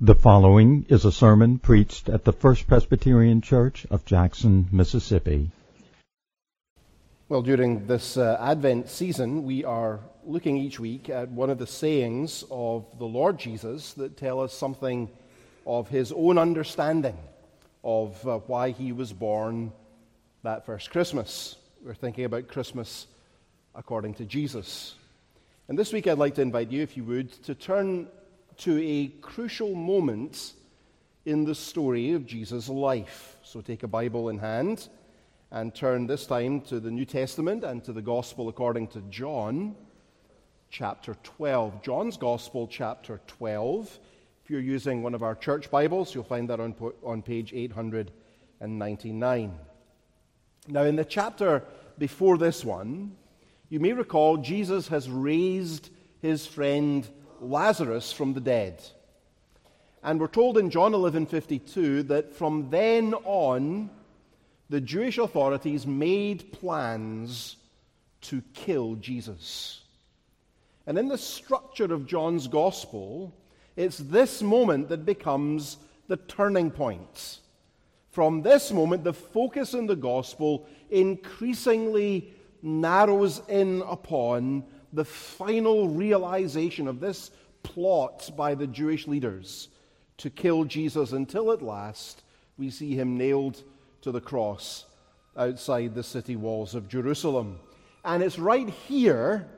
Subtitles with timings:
[0.00, 5.52] The following is a sermon preached at the First Presbyterian Church of Jackson, Mississippi.
[7.28, 11.66] Well, during this uh, Advent season, we are looking each week at one of the
[11.68, 15.08] sayings of the Lord Jesus that tell us something
[15.64, 17.16] of his own understanding
[17.84, 19.72] of uh, why he was born
[20.42, 21.54] that first Christmas.
[21.84, 23.06] We're thinking about Christmas
[23.76, 24.96] according to Jesus.
[25.68, 28.08] And this week, I'd like to invite you, if you would, to turn
[28.58, 30.54] to a crucial moment
[31.24, 33.36] in the story of Jesus' life.
[33.42, 34.88] So take a Bible in hand
[35.50, 39.74] and turn this time to the New Testament and to the Gospel according to John,
[40.70, 41.82] chapter 12.
[41.82, 43.98] John's Gospel, chapter 12.
[44.44, 49.58] If you're using one of our church Bibles, you'll find that on, on page 899.
[50.68, 51.64] Now, in the chapter
[51.98, 53.16] before this one,
[53.68, 55.90] you may recall Jesus has raised
[56.20, 57.08] his friend
[57.40, 58.82] Lazarus from the dead.
[60.02, 63.90] And we're told in John 11:52 that from then on
[64.68, 67.56] the Jewish authorities made plans
[68.22, 69.82] to kill Jesus.
[70.86, 73.34] And in the structure of John's gospel,
[73.76, 77.40] it's this moment that becomes the turning point.
[78.10, 82.32] From this moment, the focus in the gospel increasingly
[82.62, 87.30] narrows in upon the final realization of this
[87.64, 89.68] plot by the Jewish leaders
[90.18, 92.22] to kill Jesus until at last
[92.56, 93.60] we see him nailed
[94.02, 94.84] to the cross
[95.36, 97.58] outside the city walls of Jerusalem.
[98.04, 99.48] And it's right here,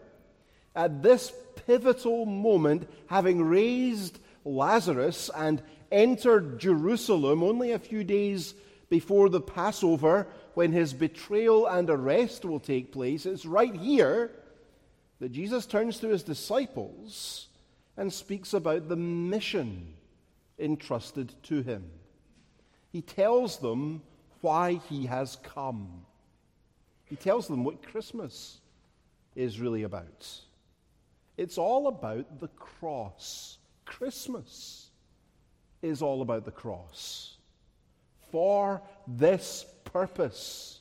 [0.75, 1.33] at this
[1.67, 5.61] pivotal moment, having raised Lazarus and
[5.93, 8.55] entered Jerusalem only a few days
[8.89, 14.31] before the Passover, when his betrayal and arrest will take place, it's right here
[15.21, 17.49] that Jesus turns to his disciples
[17.97, 19.95] and speaks about the mission
[20.59, 21.85] entrusted to him.
[22.93, 24.03] He tells them
[24.41, 26.05] why he has come.
[27.05, 28.59] He tells them what Christmas
[29.35, 30.29] is really about.
[31.37, 33.59] It's all about the cross.
[33.85, 34.89] Christmas
[35.83, 37.37] is all about the cross.
[38.31, 40.81] For this purpose,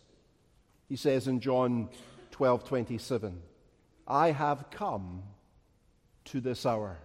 [0.87, 1.89] he says in John
[2.31, 3.41] 12 27.
[4.07, 5.23] I have come
[6.25, 6.97] to this hour.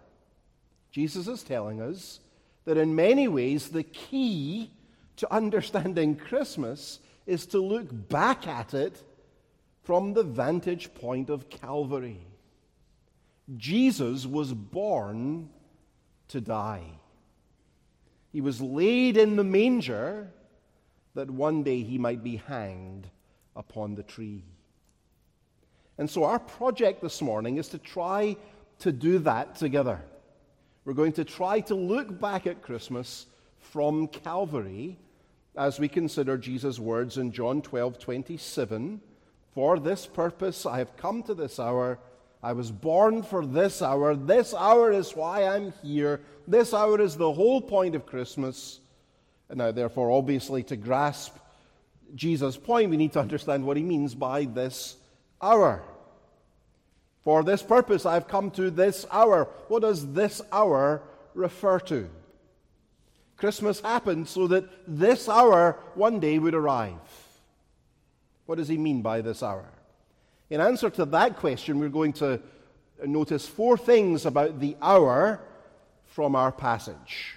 [0.90, 2.20] Jesus is telling us
[2.64, 4.70] that in many ways the key
[5.16, 9.02] to understanding Christmas is to look back at it
[9.82, 12.20] from the vantage point of Calvary.
[13.56, 15.48] Jesus was born
[16.28, 16.84] to die.
[18.32, 20.30] He was laid in the manger
[21.14, 23.08] that one day he might be hanged
[23.56, 24.44] upon the tree.
[26.00, 28.34] And so, our project this morning is to try
[28.78, 30.00] to do that together.
[30.86, 33.26] We're going to try to look back at Christmas
[33.58, 34.96] from Calvary
[35.54, 39.02] as we consider Jesus' words in John 12 27.
[39.52, 41.98] For this purpose I have come to this hour.
[42.42, 44.16] I was born for this hour.
[44.16, 46.22] This hour is why I'm here.
[46.48, 48.80] This hour is the whole point of Christmas.
[49.50, 51.36] And now, therefore, obviously, to grasp
[52.14, 54.96] Jesus' point, we need to understand what he means by this
[55.42, 55.82] hour.
[57.22, 59.48] For this purpose I've come to this hour.
[59.68, 61.02] What does this hour
[61.34, 62.08] refer to?
[63.36, 66.98] Christmas happened so that this hour one day would arrive.
[68.46, 69.64] What does he mean by this hour?
[70.50, 72.40] In answer to that question, we're going to
[73.06, 75.40] notice four things about the hour
[76.04, 77.36] from our passage.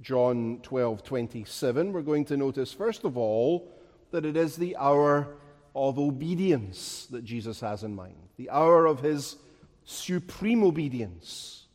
[0.00, 3.70] John 12, 27, we're going to notice, first of all,
[4.10, 5.28] that it is the hour
[5.74, 9.36] of obedience that Jesus has in mind, the hour of his
[9.84, 11.66] supreme obedience.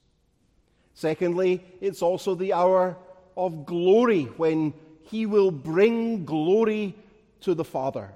[0.94, 2.98] Secondly, it's also the hour
[3.36, 4.74] of glory when
[5.04, 6.96] he will bring glory
[7.42, 8.12] to the Father.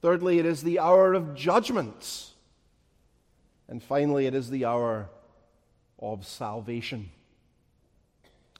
[0.00, 2.30] Thirdly, it is the hour of judgment.
[3.68, 5.08] And finally, it is the hour
[5.98, 7.10] of salvation.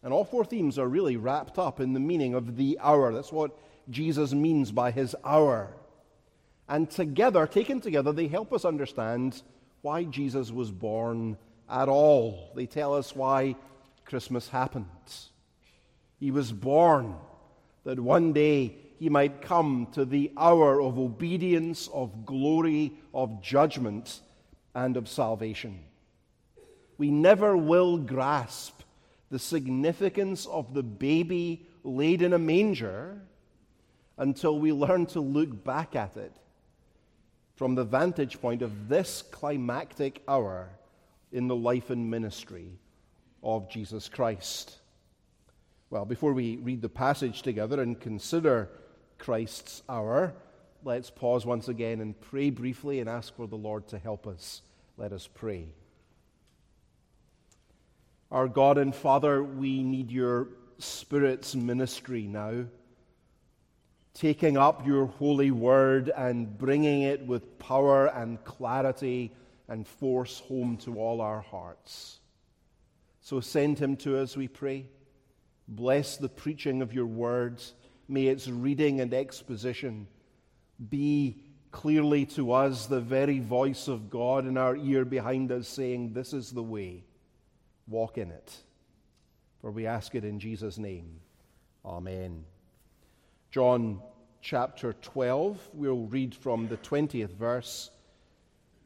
[0.02, 3.12] And all four themes are really wrapped up in the meaning of the hour.
[3.12, 3.56] That's what
[3.90, 5.74] Jesus means by his hour.
[6.68, 9.42] And together, taken together, they help us understand
[9.82, 11.36] why Jesus was born
[11.68, 12.52] at all.
[12.54, 13.56] They tell us why
[14.04, 14.86] Christmas happened.
[16.20, 17.16] He was born
[17.84, 24.20] that one day he might come to the hour of obedience, of glory, of judgment,
[24.74, 25.80] and of salvation.
[26.98, 28.82] We never will grasp
[29.30, 33.20] the significance of the baby laid in a manger
[34.22, 36.32] until we learn to look back at it
[37.56, 40.68] from the vantage point of this climactic hour
[41.32, 42.78] in the life and ministry
[43.42, 44.78] of Jesus Christ.
[45.90, 48.68] Well, before we read the passage together and consider
[49.18, 50.32] Christ's hour,
[50.84, 54.62] let's pause once again and pray briefly and ask for the Lord to help us.
[54.96, 55.66] Let us pray.
[58.30, 60.46] Our God and Father, we need your
[60.78, 62.66] Spirit's ministry now,
[64.14, 69.32] taking up your holy word and bringing it with power and clarity
[69.68, 72.20] and force home to all our hearts.
[73.20, 74.86] So send him to us, we pray.
[75.68, 77.72] Bless the preaching of your words.
[78.08, 80.06] May its reading and exposition
[80.90, 81.38] be
[81.70, 86.32] clearly to us the very voice of God in our ear behind us saying, This
[86.32, 87.04] is the way.
[87.88, 88.56] Walk in it.
[89.60, 91.20] For we ask it in Jesus' name.
[91.84, 92.44] Amen.
[93.52, 94.00] John
[94.40, 97.90] chapter 12, we'll read from the 20th verse.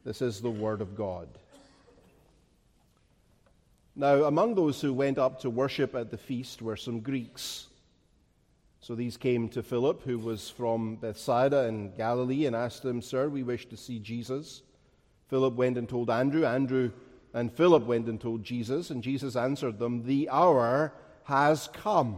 [0.03, 1.29] This is the Word of God.
[3.95, 7.67] Now, among those who went up to worship at the feast were some Greeks.
[8.81, 13.29] So these came to Philip, who was from Bethsaida in Galilee, and asked him, Sir,
[13.29, 14.63] we wish to see Jesus.
[15.29, 16.45] Philip went and told Andrew.
[16.45, 16.91] Andrew
[17.33, 20.91] and Philip went and told Jesus, and Jesus answered them, The hour
[21.23, 22.17] has come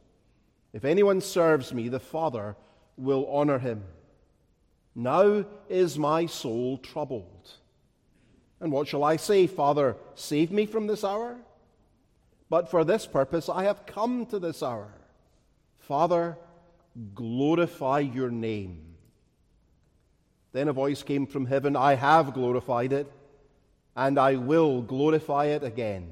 [0.73, 2.55] If anyone serves me, the Father
[2.97, 3.83] will honor him.
[4.95, 7.51] Now is my soul troubled.
[8.59, 9.47] And what shall I say?
[9.47, 11.37] Father, save me from this hour?
[12.49, 14.93] But for this purpose I have come to this hour.
[15.79, 16.37] Father,
[17.15, 18.95] glorify your name.
[20.51, 23.11] Then a voice came from heaven I have glorified it,
[23.95, 26.11] and I will glorify it again.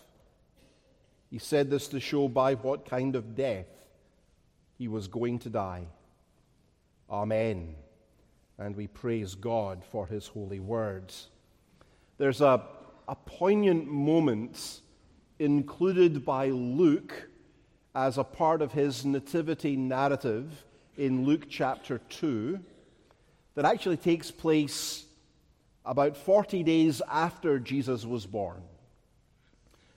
[1.31, 3.65] He said this to show by what kind of death
[4.77, 5.87] he was going to die.
[7.09, 7.75] Amen.
[8.59, 11.29] And we praise God for his holy words.
[12.17, 12.61] There's a,
[13.07, 14.81] a poignant moment
[15.39, 17.29] included by Luke
[17.95, 20.65] as a part of his nativity narrative
[20.97, 22.59] in Luke chapter 2
[23.55, 25.05] that actually takes place
[25.85, 28.61] about 40 days after Jesus was born.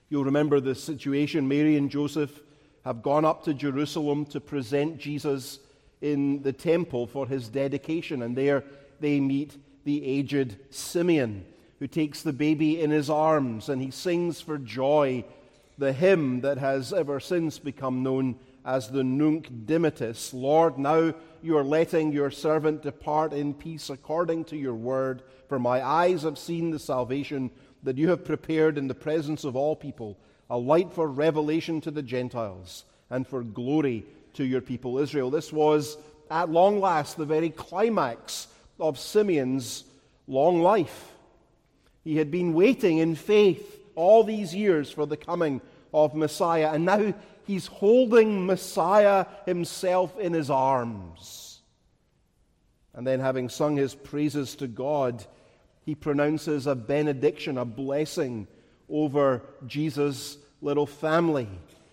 [0.08, 1.48] You'll remember the situation.
[1.48, 2.40] Mary and Joseph
[2.84, 5.58] have gone up to Jerusalem to present Jesus
[6.00, 8.62] in the temple for his dedication, and there
[9.00, 11.44] they meet the aged Simeon
[11.78, 15.24] who takes the baby in his arms and he sings for joy
[15.76, 20.32] the hymn that has ever since become known as the Nunc Dimittis.
[20.32, 25.58] Lord, now you are letting your servant depart in peace according to your word, for
[25.58, 27.50] my eyes have seen the salvation
[27.84, 30.18] that you have prepared in the presence of all people,
[30.50, 35.30] a light for revelation to the Gentiles and for glory to your people Israel.
[35.30, 35.96] This was,
[36.30, 38.48] at long last, the very climax
[38.80, 39.84] of Simeon's
[40.26, 41.12] long life.
[42.02, 45.60] He had been waiting in faith all these years for the coming
[45.92, 47.14] of Messiah, and now
[47.46, 51.60] he's holding Messiah himself in his arms.
[52.94, 55.24] And then, having sung his praises to God,
[55.84, 58.46] he pronounces a benediction, a blessing
[58.88, 61.48] over Jesus' little family.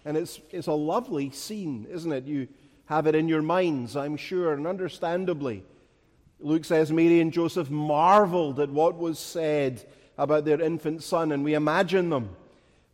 [0.06, 2.26] And it's, it's a lovely scene, isn't it?
[2.26, 2.48] You
[2.86, 5.64] have it in your minds, I'm sure, and understandably.
[6.40, 9.86] Luke says Mary and Joseph marveled at what was said
[10.18, 12.36] about their infant son, and we imagine them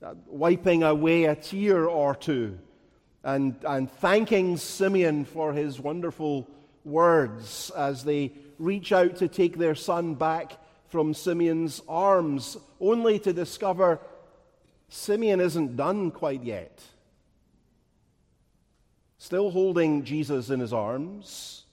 [0.03, 2.59] uh, wiping away a tear or two
[3.23, 6.47] and, and thanking Simeon for his wonderful
[6.85, 10.57] words as they reach out to take their son back
[10.89, 13.99] from Simeon's arms, only to discover
[14.89, 16.81] Simeon isn't done quite yet.
[19.17, 21.65] Still holding Jesus in his arms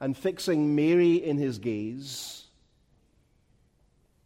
[0.00, 2.38] and fixing Mary in his gaze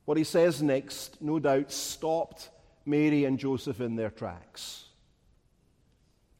[0.05, 2.51] what he says next, no doubt, stopped
[2.85, 4.85] Mary and Joseph in their tracks.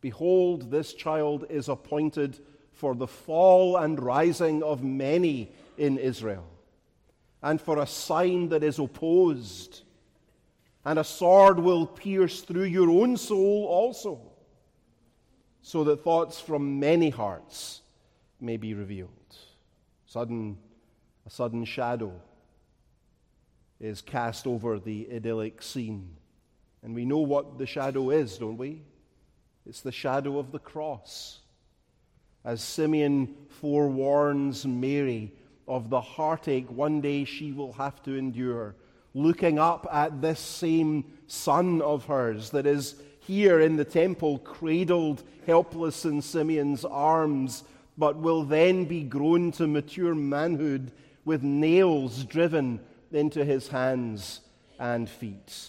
[0.01, 2.39] Behold, this child is appointed
[2.73, 6.45] for the fall and rising of many in Israel,
[7.43, 9.83] and for a sign that is opposed,
[10.85, 14.21] and a sword will pierce through your own soul also,
[15.63, 17.83] so that thoughts from many hearts
[18.41, 19.11] may be revealed.
[20.07, 20.59] Sudden,
[21.27, 22.13] a sudden shadow
[23.81, 26.17] is cast over the idyllic scene.
[26.83, 28.83] And we know what the shadow is, don't we?
[29.67, 31.41] It's the shadow of the cross.
[32.45, 35.33] As Simeon forewarns Mary
[35.75, 38.75] of the heartache one day she will have to endure,
[39.15, 45.23] looking up at this same son of hers that is here in the temple, cradled
[45.47, 47.65] helpless in Simeon's arms,
[47.97, 50.93] but will then be grown to mature manhood
[51.25, 54.41] with nails driven into his hands
[54.79, 55.69] and feet.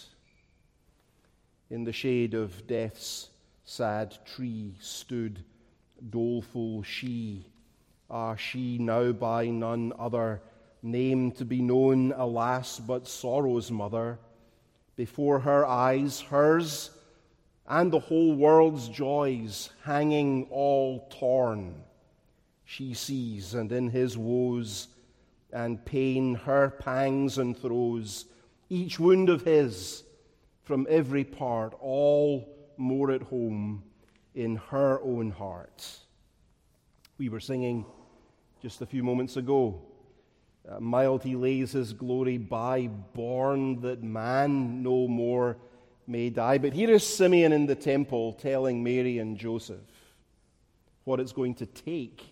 [1.70, 3.30] In the shade of death's
[3.64, 5.44] sad tree stood
[6.10, 7.46] doleful she.
[8.10, 10.42] Ah, she now by none other
[10.82, 14.18] named to be known, alas, but sorrow's mother.
[14.96, 16.90] Before her eyes, hers
[17.66, 21.82] and the whole world's joys hanging all torn.
[22.64, 24.88] She sees, and in his woes
[25.52, 28.26] and pain, her pangs and throes,
[28.68, 30.02] each wound of his
[30.62, 33.82] from every part, all more at home
[34.34, 36.03] in her own heart.
[37.16, 37.86] We were singing
[38.60, 39.80] just a few moments ago.
[40.80, 45.56] Mild he lays his glory by, born that man no more
[46.06, 46.58] may die.
[46.58, 49.78] But here is Simeon in the temple telling Mary and Joseph
[51.04, 52.24] what it's going to take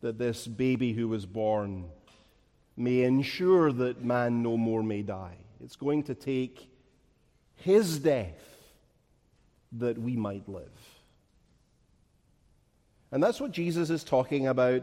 [0.00, 1.86] that this baby who was born
[2.76, 5.38] may ensure that man no more may die.
[5.62, 6.68] It's going to take
[7.54, 8.42] his death
[9.72, 10.93] that we might live.
[13.14, 14.82] And that's what Jesus is talking about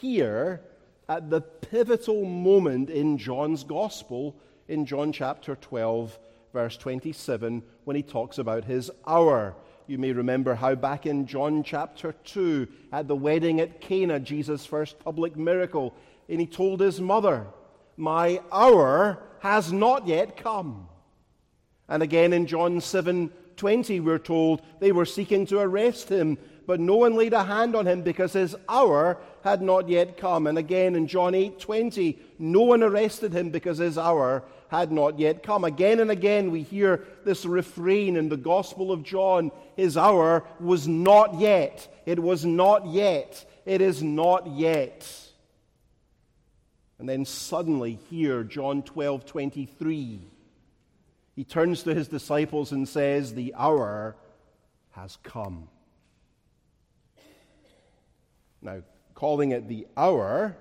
[0.00, 0.62] here
[1.06, 4.34] at the pivotal moment in John's Gospel,
[4.68, 6.18] in John chapter 12,
[6.54, 9.54] verse 27, when he talks about his hour.
[9.86, 14.64] You may remember how back in John chapter 2, at the wedding at Cana, Jesus'
[14.64, 15.94] first public miracle,
[16.26, 17.48] and he told his mother,
[17.98, 20.88] My hour has not yet come.
[21.86, 26.80] And again in John 7 20, we're told they were seeking to arrest him, but
[26.80, 30.46] no one laid a hand on him because his hour had not yet come.
[30.46, 35.18] And again in John 8 20, no one arrested him because his hour had not
[35.18, 35.64] yet come.
[35.64, 40.86] Again and again, we hear this refrain in the Gospel of John His hour was
[40.86, 41.88] not yet.
[42.04, 43.50] It was not yet.
[43.64, 45.10] It is not yet.
[46.98, 50.20] And then suddenly, here, John 12 23
[51.34, 54.16] he turns to his disciples and says, The hour
[54.90, 55.68] has come.
[58.68, 58.82] Now,
[59.14, 60.54] calling it the hour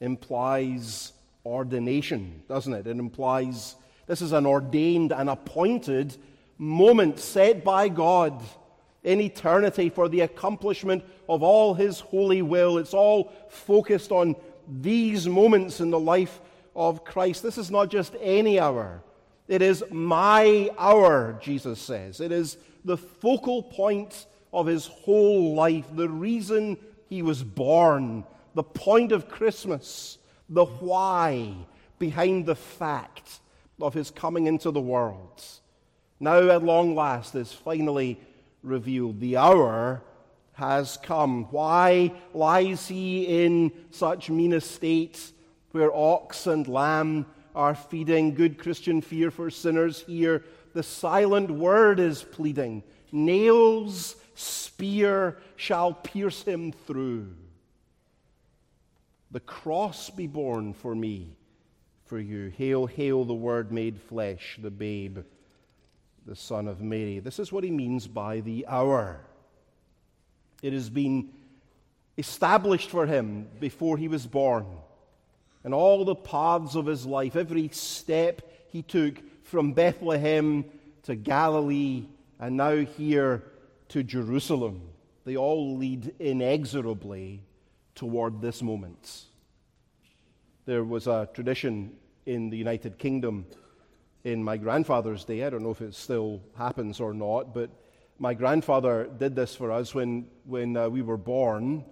[0.00, 1.12] implies
[1.46, 2.86] ordination, doesn't it?
[2.86, 6.14] It implies this is an ordained and appointed
[6.58, 8.42] moment set by God
[9.04, 12.76] in eternity for the accomplishment of all His holy will.
[12.76, 14.36] It's all focused on
[14.68, 16.42] these moments in the life
[16.74, 17.42] of Christ.
[17.42, 19.02] This is not just any hour.
[19.48, 22.20] It is my hour, Jesus says.
[22.20, 26.76] It is the focal point of his whole life, the reason
[27.08, 31.54] he was born, the point of Christmas, the why
[31.98, 33.40] behind the fact
[33.80, 35.44] of his coming into the world.
[36.18, 38.18] Now, at long last, is finally
[38.62, 39.20] revealed.
[39.20, 40.02] The hour
[40.54, 41.44] has come.
[41.50, 45.32] Why lies he in such mean estate
[45.72, 50.44] where ox and lamb are feeding good Christian fear for sinners here.
[50.74, 52.82] The silent word is pleading
[53.12, 57.34] nails, spear shall pierce him through.
[59.30, 61.36] The cross be borne for me,
[62.04, 62.52] for you.
[62.56, 65.18] Hail, hail, the Word made flesh, the babe,
[66.26, 67.18] the Son of Mary.
[67.18, 69.20] This is what he means by the hour.
[70.62, 71.30] It has been
[72.16, 74.66] established for him before he was born
[75.66, 78.40] and all the paths of his life, every step
[78.70, 80.64] he took from Bethlehem
[81.02, 82.04] to Galilee
[82.38, 83.42] and now here
[83.88, 84.82] to Jerusalem,
[85.24, 87.42] they all lead inexorably
[87.94, 89.24] toward this moment.
[90.64, 93.46] There was a tradition in the United Kingdom
[94.24, 95.44] in my grandfather's day.
[95.44, 97.70] I don't know if it still happens or not, but
[98.18, 101.84] my grandfather did this for us when, when uh, we were born.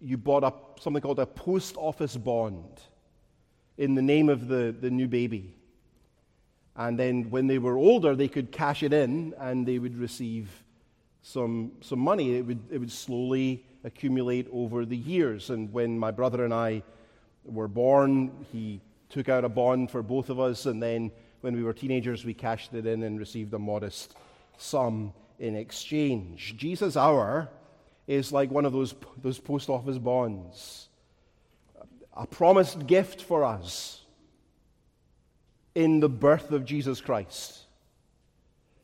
[0.00, 2.80] You bought up something called a post office bond
[3.76, 5.54] in the name of the, the new baby.
[6.76, 10.64] And then when they were older, they could cash it in and they would receive
[11.22, 12.36] some, some money.
[12.36, 15.50] It would, it would slowly accumulate over the years.
[15.50, 16.82] And when my brother and I
[17.44, 20.66] were born, he took out a bond for both of us.
[20.66, 21.10] And then
[21.40, 24.14] when we were teenagers, we cashed it in and received a modest
[24.58, 26.54] sum in exchange.
[26.56, 27.48] Jesus' hour
[28.06, 30.88] is like one of those, those post office bonds,
[32.14, 34.02] a promised gift for us
[35.74, 37.60] in the birth of Jesus Christ,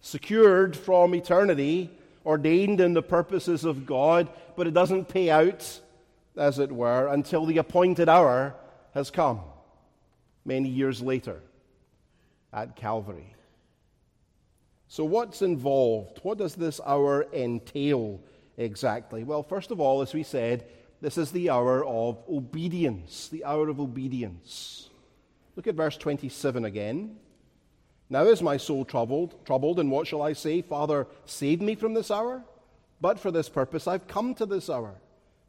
[0.01, 1.91] secured from eternity,
[2.27, 5.81] ordained in the purposes of God, but it doesn't pay out,
[6.37, 8.55] as it were, until the appointed hour
[8.93, 9.41] has come
[10.45, 11.41] many years later
[12.53, 13.35] at Calvary.
[14.89, 16.21] So, what's involved?
[16.23, 18.21] What does this hour entail
[18.57, 19.25] exactly?
[19.25, 20.67] Well, first of all, as we said,
[21.01, 24.89] this is the hour of obedience, the hour of obedience.
[25.55, 27.17] Look at verse 27 again.
[28.09, 30.63] Now is my soul troubled, troubled, and what shall I say?
[30.63, 32.45] Father, save me from this hour?
[33.01, 34.95] But for this purpose I've come to this hour.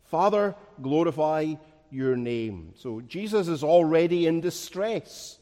[0.06, 1.56] Father, glorify
[1.92, 2.74] your name.
[2.76, 5.38] So Jesus is already in distress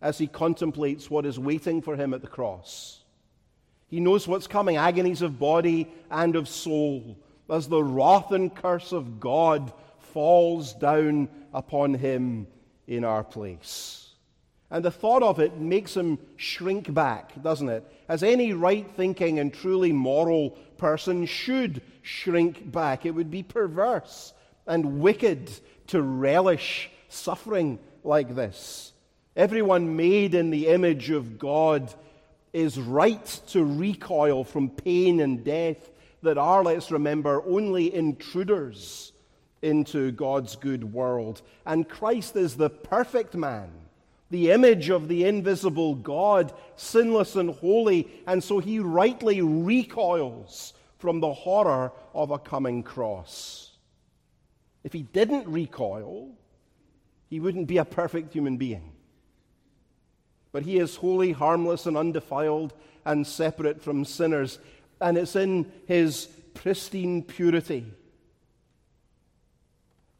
[0.00, 3.00] as he contemplates what is waiting for him at the cross.
[3.88, 7.16] He knows what's coming agonies of body and of soul,
[7.48, 12.46] as the wrath and curse of God falls down upon him
[12.86, 14.03] in our place.
[14.74, 17.88] And the thought of it makes him shrink back, doesn't it?
[18.08, 23.06] As any right thinking and truly moral person should shrink back.
[23.06, 24.32] It would be perverse
[24.66, 25.52] and wicked
[25.86, 28.92] to relish suffering like this.
[29.36, 31.94] Everyone made in the image of God
[32.52, 35.88] is right to recoil from pain and death
[36.22, 39.12] that are, let's remember, only intruders
[39.62, 41.42] into God's good world.
[41.64, 43.70] And Christ is the perfect man,
[44.34, 51.20] the image of the invisible God, sinless and holy, and so he rightly recoils from
[51.20, 53.70] the horror of a coming cross.
[54.82, 56.32] If he didn't recoil,
[57.30, 58.94] he wouldn't be a perfect human being
[60.54, 62.72] but he is holy, harmless, and undefiled,
[63.04, 64.60] and separate from sinners.
[65.00, 67.92] And it's in his pristine purity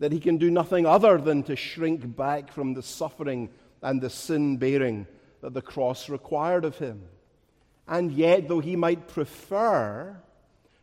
[0.00, 3.48] that he can do nothing other than to shrink back from the suffering
[3.84, 5.06] and the sin bearing
[5.42, 7.02] that the cross required of him.
[7.86, 10.16] And yet, though he might prefer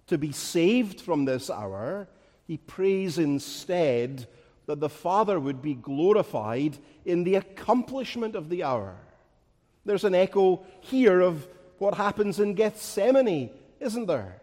[0.05, 2.07] to be saved from this hour,
[2.45, 4.27] he prays instead
[4.67, 8.95] that the Father would be glorified in the accomplishment of the hour.
[9.83, 11.47] There's an echo here of
[11.79, 14.41] what happens in Gethsemane, isn't there?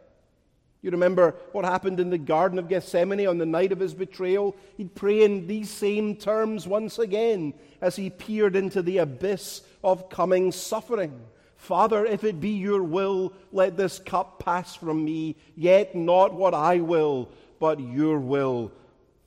[0.81, 4.57] You remember what happened in the Garden of Gethsemane on the night of his betrayal?
[4.77, 10.09] He'd pray in these same terms once again as he peered into the abyss of
[10.09, 11.21] coming suffering.
[11.57, 16.55] Father, if it be your will, let this cup pass from me, yet not what
[16.55, 18.71] I will, but your will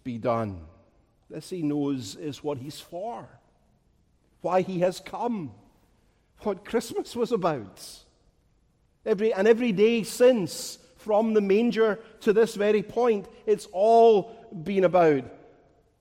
[0.05, 0.61] be done.
[1.29, 3.27] This he knows is what he's for,
[4.39, 5.51] why he has come
[6.39, 7.85] what Christmas was about.
[9.05, 14.83] Every, and every day since, from the manger to this very point, it's all been
[14.83, 15.23] about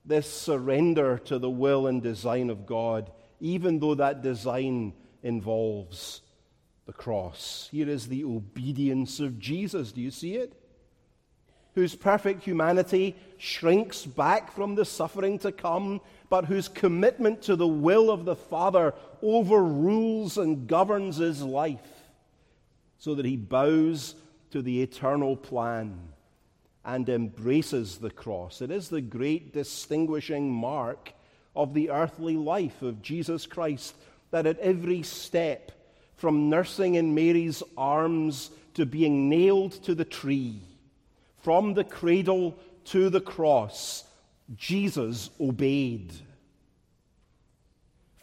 [0.05, 6.21] this surrender to the will and design of God, even though that design involves
[6.85, 7.69] the cross.
[7.71, 9.91] Here is the obedience of Jesus.
[9.91, 10.53] Do you see it?
[11.75, 17.67] Whose perfect humanity shrinks back from the suffering to come but whose commitment to the
[17.67, 21.79] will of the Father overrules and governs his life,
[22.97, 24.15] so that he bows
[24.51, 25.97] to the eternal plan
[26.83, 28.61] and embraces the cross.
[28.61, 31.13] It is the great distinguishing mark
[31.55, 33.95] of the earthly life of Jesus Christ
[34.31, 35.71] that at every step,
[36.15, 40.61] from nursing in Mary's arms to being nailed to the tree,
[41.43, 44.05] from the cradle to the cross,
[44.55, 46.13] Jesus obeyed.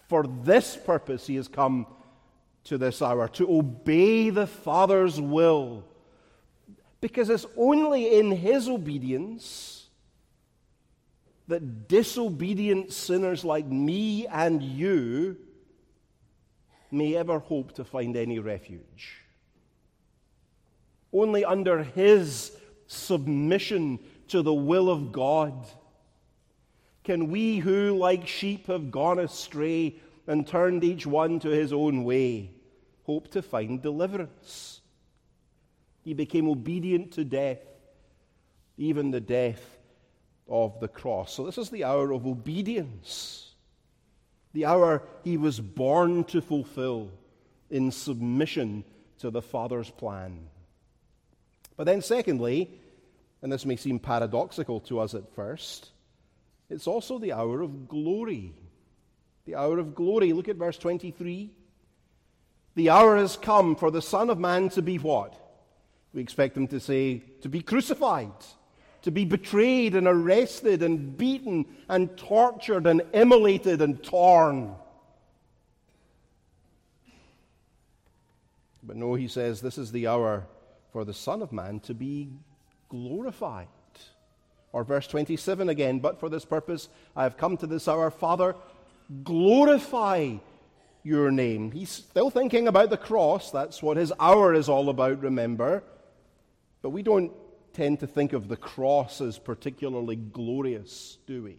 [0.08, 1.86] For this purpose he has come
[2.64, 5.84] to this hour, to obey the Father's will.
[7.00, 9.86] Because it's only in his obedience
[11.46, 15.36] that disobedient sinners like me and you
[16.90, 19.24] may ever hope to find any refuge.
[21.12, 22.52] Only under his
[22.86, 25.66] submission to the will of God
[27.08, 32.04] can we who, like sheep, have gone astray and turned each one to his own
[32.04, 32.50] way,
[33.04, 34.82] hope to find deliverance?
[36.08, 37.58] He became obedient to death,
[38.78, 39.60] even the death
[40.48, 41.34] of the cross.
[41.34, 43.52] So, this is the hour of obedience,
[44.54, 47.10] the hour he was born to fulfill
[47.68, 48.84] in submission
[49.18, 50.48] to the Father's plan.
[51.76, 52.70] But then, secondly,
[53.42, 55.90] and this may seem paradoxical to us at first,
[56.70, 58.54] it's also the hour of glory.
[59.44, 60.32] The hour of glory.
[60.32, 61.50] Look at verse 23.
[62.76, 65.44] The hour has come for the Son of Man to be what?
[66.14, 68.32] We expect him to say, to be crucified,
[69.02, 74.74] to be betrayed and arrested and beaten and tortured and immolated and torn.
[78.82, 80.46] But no, he says, this is the hour
[80.92, 82.30] for the Son of Man to be
[82.88, 83.68] glorified.
[84.72, 88.10] Or verse 27 again, but for this purpose I have come to this hour.
[88.10, 88.54] Father,
[89.24, 90.36] glorify
[91.02, 91.70] your name.
[91.70, 93.50] He's still thinking about the cross.
[93.50, 95.82] That's what his hour is all about, remember.
[96.88, 97.32] But we don't
[97.74, 101.58] tend to think of the cross as particularly glorious, do we?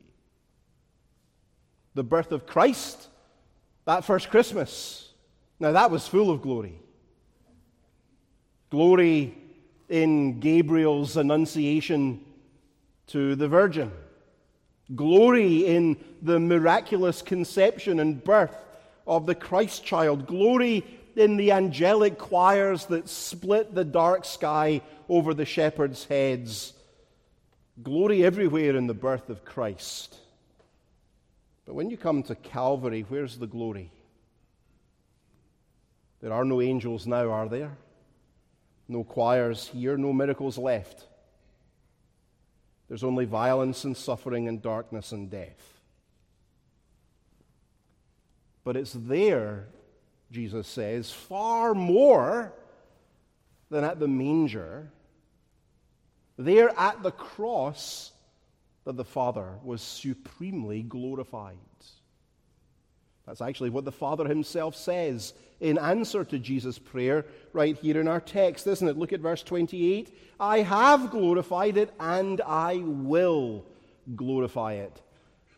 [1.94, 3.10] The birth of Christ,
[3.86, 5.14] that first Christmas,
[5.60, 6.80] now that was full of glory.
[8.72, 9.38] Glory
[9.88, 12.26] in Gabriel's annunciation
[13.10, 13.92] to the Virgin.
[14.96, 18.56] Glory in the miraculous conception and birth
[19.06, 20.26] of the Christ child.
[20.26, 20.84] Glory
[21.20, 26.74] in the angelic choirs that split the dark sky over the shepherds' heads.
[27.82, 30.16] Glory everywhere in the birth of Christ.
[31.66, 33.92] But when you come to Calvary, where's the glory?
[36.22, 37.78] There are no angels now, are there?
[38.88, 41.06] No choirs here, no miracles left.
[42.88, 45.80] There's only violence and suffering and darkness and death.
[48.64, 49.68] But it's there,
[50.32, 52.54] Jesus says, far more
[53.70, 54.92] than at the manger,
[56.38, 58.12] there at the cross,
[58.86, 61.58] that the Father was supremely glorified.
[63.30, 68.08] That's actually what the Father himself says in answer to Jesus' prayer right here in
[68.08, 68.98] our text, isn't it?
[68.98, 70.18] Look at verse 28.
[70.40, 73.66] I have glorified it and I will
[74.16, 75.00] glorify it.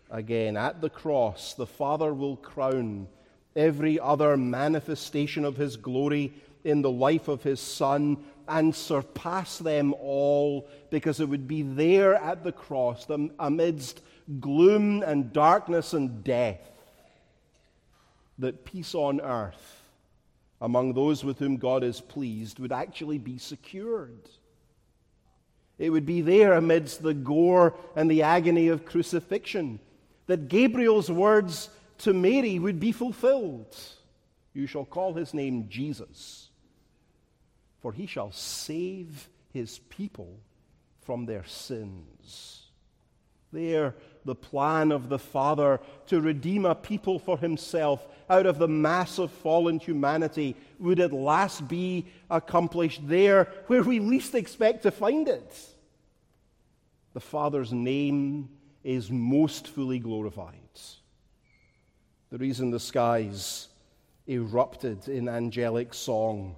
[0.10, 3.08] Again, at the cross, the Father will crown
[3.56, 6.34] every other manifestation of his glory
[6.64, 12.16] in the life of his Son and surpass them all because it would be there
[12.16, 13.08] at the cross,
[13.40, 14.02] amidst
[14.40, 16.60] gloom and darkness and death,
[18.40, 19.82] that peace on earth
[20.60, 24.30] among those with whom God is pleased would actually be secured.
[25.80, 29.80] It would be there amidst the gore and the agony of crucifixion
[30.28, 31.70] that Gabriel's words
[32.02, 33.76] to Mary would be fulfilled.
[34.54, 36.50] You shall call his name Jesus,
[37.80, 40.40] for he shall save his people
[41.02, 42.64] from their sins.
[43.54, 48.68] There, the plan of the Father to redeem a people for himself out of the
[48.68, 54.92] mass of fallen humanity would at last be accomplished there where we least expect to
[54.92, 55.54] find it.
[57.14, 58.50] The Father's name
[58.84, 60.61] is most fully glorified.
[62.32, 63.68] The reason the skies
[64.28, 66.56] erupted in angelic song,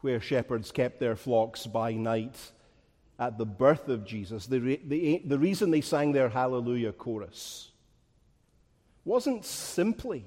[0.00, 2.36] where shepherds kept their flocks by night
[3.18, 7.70] at the birth of Jesus, the, the, the reason they sang their Hallelujah chorus
[9.04, 10.24] wasn't simply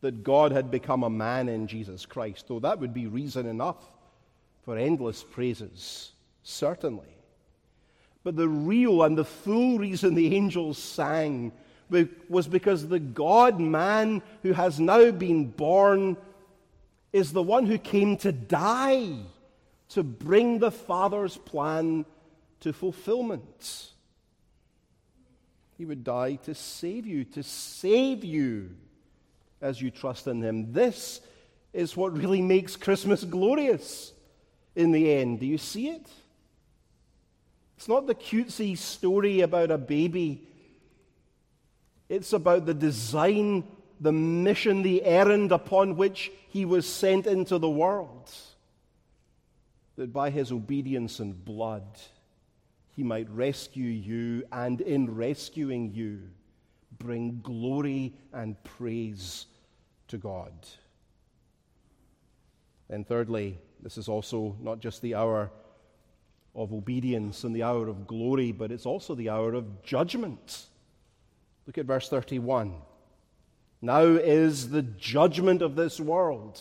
[0.00, 3.82] that God had become a man in Jesus Christ, though that would be reason enough
[4.62, 7.16] for endless praises, certainly.
[8.22, 11.52] But the real and the full reason the angels sang
[12.28, 16.16] was because the God man who has now been born
[17.12, 19.16] is the one who came to die
[19.90, 22.04] to bring the Father's plan
[22.60, 23.90] to fulfillment.
[25.78, 28.70] He would die to save you, to save you
[29.60, 30.72] as you trust in Him.
[30.72, 31.20] This
[31.72, 34.12] is what really makes Christmas glorious
[34.74, 35.40] in the end.
[35.40, 36.06] Do you see it?
[37.76, 40.46] It's not the cutesy story about a baby,
[42.08, 43.64] it's about the design,
[44.00, 48.30] the mission, the errand upon which He was sent into the world
[49.96, 51.84] that by his obedience and blood
[52.96, 56.20] he might rescue you, and in rescuing you,
[56.98, 59.46] bring glory and praise
[60.06, 60.52] to God.
[62.88, 65.50] And thirdly, this is also not just the hour
[66.54, 70.66] of obedience and the hour of glory, but it's also the hour of judgment.
[71.66, 72.74] Look at verse 31.
[73.80, 76.60] Now is the judgment of this world.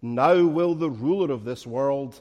[0.00, 2.20] Now will the ruler of this world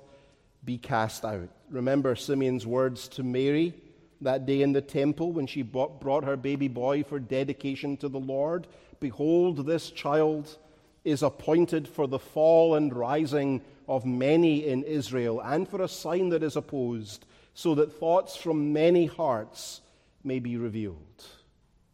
[0.64, 1.50] be cast out.
[1.70, 3.74] Remember Simeon's words to Mary
[4.22, 8.20] that day in the temple when she brought her baby boy for dedication to the
[8.20, 8.68] Lord.
[9.00, 10.58] Behold, this child
[11.04, 16.30] is appointed for the fall and rising of many in Israel, and for a sign
[16.30, 19.82] that is opposed, so that thoughts from many hearts
[20.24, 21.26] may be revealed.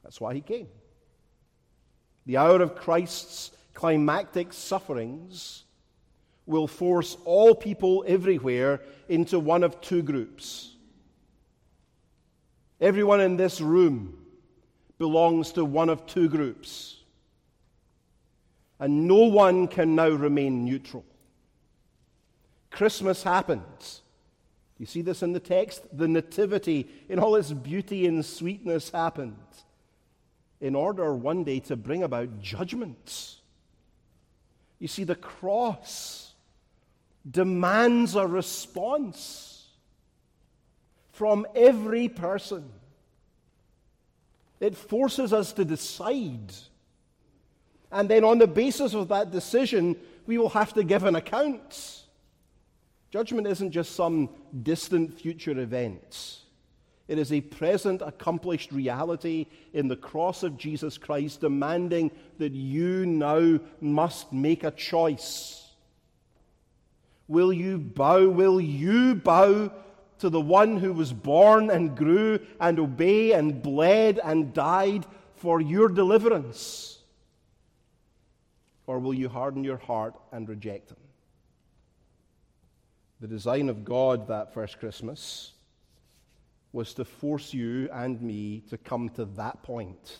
[0.07, 0.69] That's why he came.
[2.27, 5.65] The hour of Christ's climactic sufferings
[6.45, 10.73] will force all people everywhere into one of two groups.
[12.79, 14.17] Everyone in this room
[14.97, 17.01] belongs to one of two groups.
[18.79, 21.03] And no one can now remain neutral.
[22.71, 24.03] Christmas happens.
[24.77, 25.81] You see this in the text?
[25.91, 29.35] The Nativity, in all its beauty and sweetness, happened
[30.59, 33.41] in order one day to bring about judgments.
[34.79, 36.33] You see, the cross
[37.29, 39.67] demands a response
[41.11, 42.69] from every person.
[44.59, 46.53] It forces us to decide.
[47.91, 52.03] And then, on the basis of that decision, we will have to give an account.
[53.09, 54.29] Judgment isn't just some
[54.63, 56.39] distant future event.
[57.07, 63.05] It is a present accomplished reality in the cross of Jesus Christ, demanding that you
[63.05, 65.71] now must make a choice.
[67.27, 68.27] Will you bow?
[68.27, 69.71] Will you bow
[70.19, 75.61] to the one who was born and grew and obeyed and bled and died for
[75.61, 76.99] your deliverance?
[78.85, 80.97] Or will you harden your heart and reject him?
[83.21, 85.53] The design of God that first Christmas
[86.71, 90.19] was to force you and me to come to that point,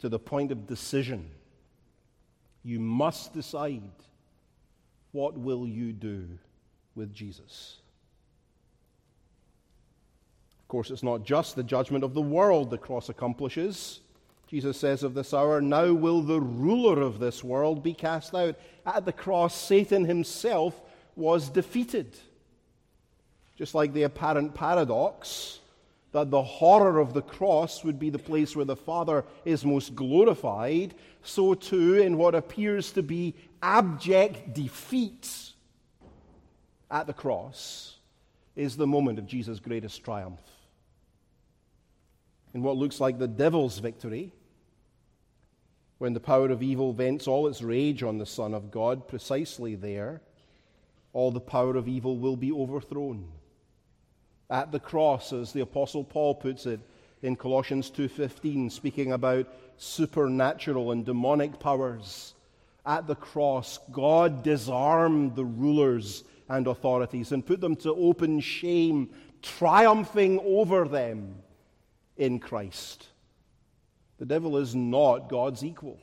[0.00, 1.30] to the point of decision.
[2.62, 3.90] You must decide
[5.12, 6.26] what will you do
[6.94, 7.78] with Jesus.
[10.60, 14.00] Of course, it's not just the judgment of the world the cross accomplishes.
[14.46, 18.56] Jesus says of this hour, Now will the ruler of this world be cast out.
[18.84, 20.80] At the cross, Satan himself
[21.16, 22.16] was defeated.
[23.56, 25.60] Just like the apparent paradox
[26.12, 29.94] that the horror of the cross would be the place where the Father is most
[29.94, 35.52] glorified, so too, in what appears to be abject defeat
[36.90, 37.96] at the cross,
[38.54, 40.40] is the moment of Jesus' greatest triumph
[42.54, 44.32] in what looks like the devil's victory,
[45.98, 49.74] when the power of evil vents all its rage on the Son of God, precisely
[49.74, 50.22] there,
[51.12, 53.26] all the power of evil will be overthrown.
[54.50, 56.80] At the cross, as the Apostle Paul puts it
[57.22, 62.34] in Colossians 2:15, speaking about supernatural and demonic powers,
[62.86, 69.10] at the cross, God disarmed the rulers and authorities and put them to open shame,
[69.40, 71.42] triumphing over them
[72.16, 73.08] in Christ.
[74.18, 75.98] The devil is not God's equal.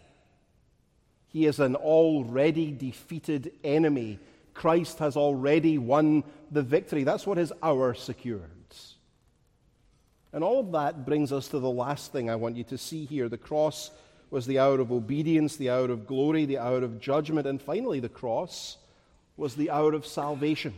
[1.28, 4.20] He is an already defeated enemy.
[4.54, 7.04] Christ has already won the victory.
[7.04, 8.50] That's what his hour secured.
[10.34, 13.06] And all of that brings us to the last thing I want you to see
[13.06, 13.28] here.
[13.28, 13.92] The cross
[14.30, 18.00] was the hour of obedience, the hour of glory, the hour of judgment, and finally,
[18.00, 18.78] the cross
[19.36, 20.74] was the hour of salvation.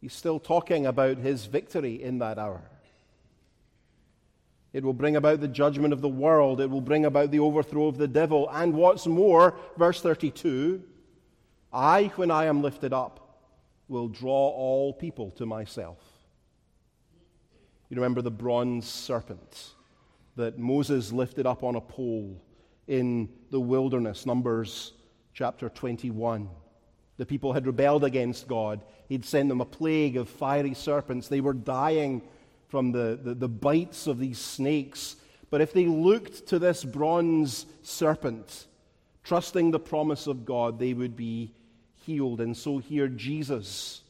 [0.00, 2.62] He's still talking about his victory in that hour.
[4.72, 6.60] It will bring about the judgment of the world.
[6.60, 8.48] It will bring about the overthrow of the devil.
[8.52, 10.82] And what's more, verse 32
[11.76, 13.20] I, when I am lifted up,
[13.86, 15.98] will draw all people to myself.
[17.90, 19.72] You remember the bronze serpent
[20.36, 22.42] that Moses lifted up on a pole
[22.88, 24.94] in the wilderness, Numbers
[25.34, 26.48] chapter 21.
[27.18, 28.80] The people had rebelled against God.
[29.10, 31.28] He'd sent them a plague of fiery serpents.
[31.28, 32.22] They were dying
[32.68, 35.16] from the, the, the bites of these snakes.
[35.50, 38.66] But if they looked to this bronze serpent,
[39.24, 41.52] trusting the promise of God, they would be
[42.06, 42.40] healed.
[42.40, 44.00] And so here Jesus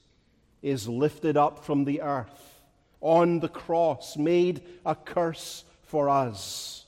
[0.63, 2.61] is lifted up from the earth
[3.01, 6.85] on the cross, made a curse for us,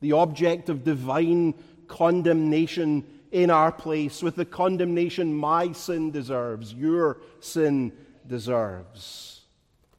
[0.00, 1.54] the object of divine
[1.88, 7.92] condemnation in our place, with the condemnation my sin deserves, your sin
[8.26, 9.40] deserves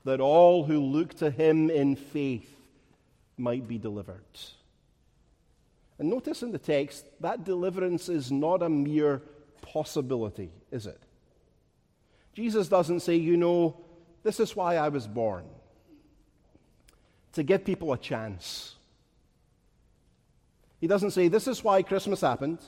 [0.06, 2.50] that all who look to him in faith
[3.38, 4.22] might be delivered.
[5.98, 9.22] And notice in the text, that deliverance is not a mere
[9.64, 11.02] possibility, is it?
[12.34, 13.78] Jesus doesn't say, you know,
[14.22, 15.46] this is why I was born.
[17.34, 18.76] To give people a chance.
[20.80, 22.60] He doesn't say, this is why Christmas happened,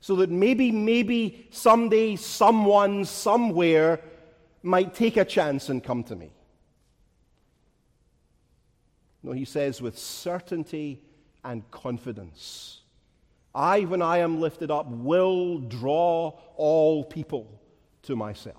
[0.00, 4.00] so that maybe, maybe someday someone somewhere
[4.62, 6.32] might take a chance and come to me.
[9.22, 11.02] No, he says with certainty
[11.44, 12.80] and confidence
[13.54, 17.60] I, when I am lifted up, will draw all people
[18.02, 18.56] to myself.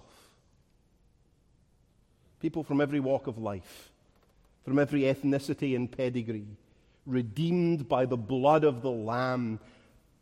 [2.39, 3.91] People from every walk of life,
[4.63, 6.47] from every ethnicity and pedigree,
[7.05, 9.59] redeemed by the blood of the Lamb,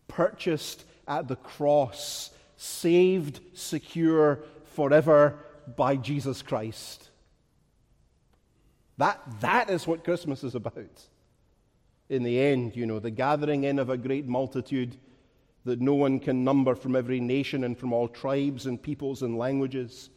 [0.08, 4.40] purchased at the cross, saved, secure
[4.74, 5.38] forever
[5.76, 7.10] by Jesus Christ.
[8.98, 11.08] That, that is what Christmas is about.
[12.10, 14.98] In the end, you know, the gathering in of a great multitude
[15.66, 19.38] that no one can number from every nation and from all tribes and peoples and
[19.38, 20.10] languages,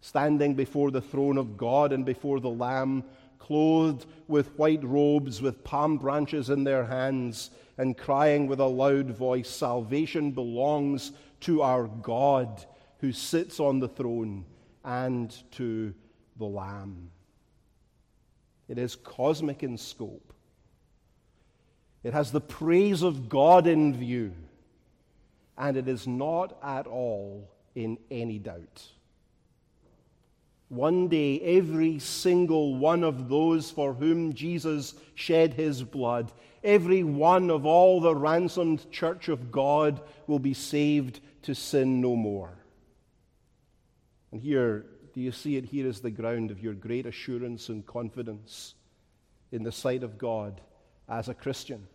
[0.00, 3.04] standing before the throne of God and before the Lamb,
[3.38, 9.10] clothed with white robes, with palm branches in their hands, and crying with a loud
[9.10, 12.64] voice, Salvation belongs to our God
[12.98, 14.44] who sits on the throne
[14.84, 15.94] and to
[16.38, 17.10] the Lamb.
[18.68, 20.27] It is cosmic in scope.
[22.08, 24.32] It has the praise of God in view,
[25.58, 28.82] and it is not at all in any doubt.
[30.70, 36.32] One day, every single one of those for whom Jesus shed his blood,
[36.64, 42.16] every one of all the ransomed church of God will be saved to sin no
[42.16, 42.56] more.
[44.32, 47.84] And here, do you see it here as the ground of your great assurance and
[47.84, 48.76] confidence
[49.52, 50.62] in the sight of God
[51.06, 51.86] as a Christian?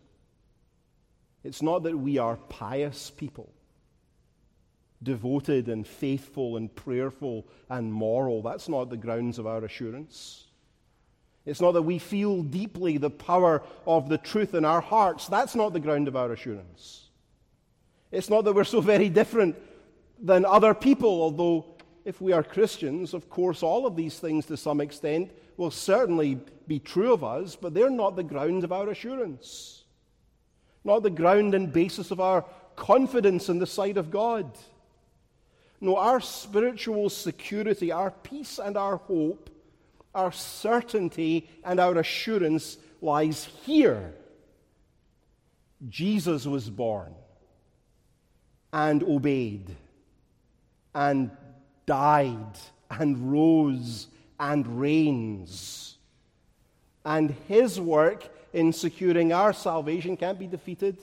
[1.44, 3.52] It's not that we are pious people,
[5.02, 8.42] devoted and faithful and prayerful and moral.
[8.42, 10.46] That's not the grounds of our assurance.
[11.46, 15.28] It's not that we feel deeply the power of the truth in our hearts.
[15.28, 17.10] That's not the ground of our assurance.
[18.12, 19.58] It's not that we're so very different
[20.20, 21.66] than other people, although
[22.06, 26.40] if we are Christians, of course, all of these things to some extent will certainly
[26.68, 29.83] be true of us, but they're not the ground of our assurance,
[30.84, 34.58] not the ground and basis of our confidence in the sight of God.
[35.80, 39.50] No, our spiritual security, our peace and our hope,
[40.16, 44.14] our certainty and our assurance lies here.
[45.90, 47.14] Jesus was born
[48.72, 49.76] and obeyed
[50.96, 51.32] and
[51.86, 52.58] died
[52.90, 54.08] and rose
[54.40, 55.98] and reigns.
[57.04, 60.98] And his work in securing our salvation can't be defeated,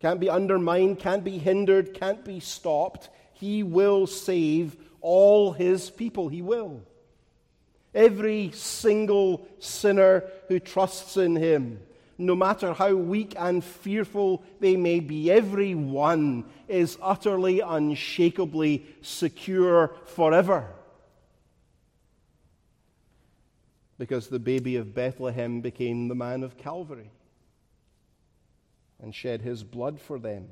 [0.00, 3.10] can't be undermined, can't be hindered, can't be stopped.
[3.32, 6.28] He will save all his people.
[6.28, 6.82] He will.
[7.94, 11.80] Every single sinner who trusts in him
[12.18, 19.94] no matter how weak and fearful they may be, every one is utterly, unshakably secure
[20.06, 20.66] forever.
[23.98, 27.10] Because the baby of Bethlehem became the man of Calvary
[29.00, 30.48] and shed his blood for them.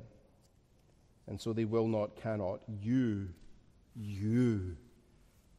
[1.27, 3.29] And so they will not, cannot, you,
[3.95, 4.77] you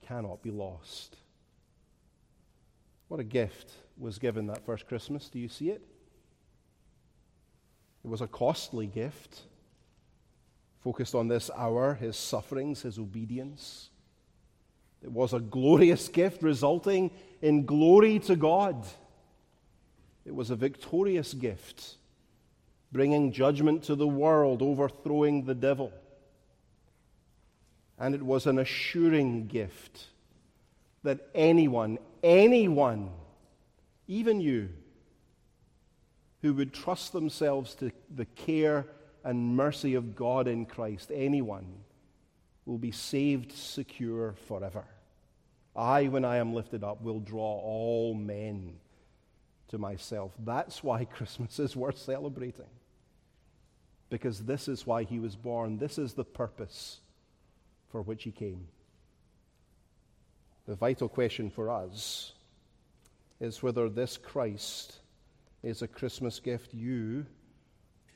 [0.07, 1.17] cannot be lost.
[3.09, 5.29] What a gift was given that first Christmas.
[5.29, 5.83] Do you see it?
[8.05, 9.43] It was a costly gift,
[10.81, 13.91] focused on this hour, his sufferings, his obedience.
[15.07, 18.85] It was a glorious gift resulting in glory to God.
[20.25, 21.95] It was a victorious gift,
[22.91, 25.93] bringing judgment to the world, overthrowing the devil.
[27.97, 30.07] And it was an assuring gift
[31.05, 33.11] that anyone, anyone,
[34.09, 34.71] even you,
[36.43, 38.87] who would trust themselves to the care
[39.23, 41.67] and mercy of God in Christ, anyone
[42.65, 44.85] will be saved secure forever.
[45.77, 48.77] I, when I am lifted up, will draw all men
[49.69, 50.33] to myself.
[50.45, 52.71] That's why Christmas is worth celebrating.
[54.09, 55.79] Because this is why he was born.
[55.79, 57.01] This is the purpose
[57.91, 58.69] for which he came.
[60.67, 62.33] The vital question for us
[63.41, 65.01] is whether this Christ
[65.63, 67.27] is a Christmas gift you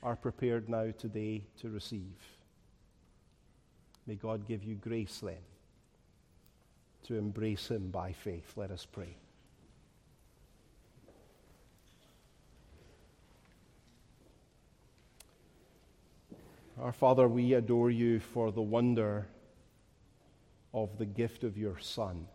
[0.03, 2.17] are prepared now today to receive.
[4.07, 5.37] May God give you grace then
[7.07, 8.53] to embrace Him by faith.
[8.57, 9.17] Let us pray.
[16.81, 19.27] Our Father, we adore you for the wonder
[20.73, 22.27] of the gift of your Son.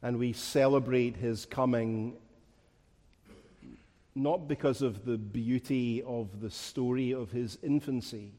[0.00, 2.16] And we celebrate his coming
[4.14, 8.32] not because of the beauty of the story of his infancy,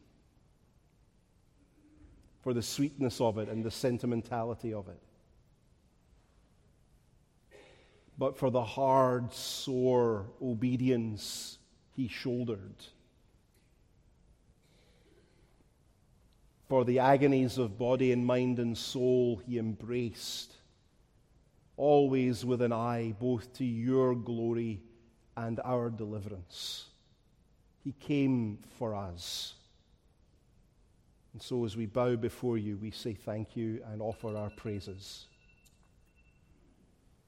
[2.45, 5.01] for the sweetness of it and the sentimentality of it,
[8.19, 11.57] but for the hard, sore obedience,
[11.95, 12.75] he shouldered.
[16.69, 20.53] For the agonies of body and mind and soul he embraced,
[21.77, 24.83] always with an eye both to your glory
[25.35, 26.85] and our deliverance.
[27.83, 29.55] He came for us.
[31.35, 35.25] And so, as we bow before you, we say thank you and offer our praises.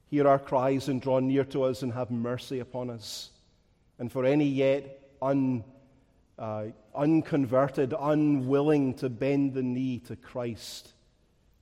[0.06, 3.32] Hear our cries and draw near to us and have mercy upon us.
[3.98, 5.62] And for any yet un,
[6.38, 10.94] uh, unconverted, unwilling to bend the knee to Christ,